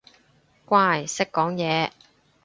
[0.65, 1.91] 乖，識講嘢